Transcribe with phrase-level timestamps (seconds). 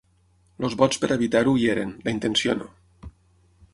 [0.67, 2.71] Els vots per evitar-ho hi eren, la intenció no.